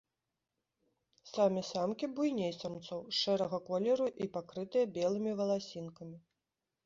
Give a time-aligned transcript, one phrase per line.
[1.31, 6.17] Самі самкі буйней самцоў, шэрага колеру і пакрытыя белымі валасінкамі.